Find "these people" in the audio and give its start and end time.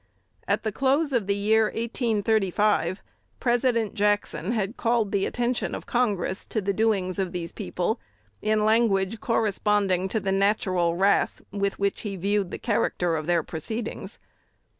7.33-7.99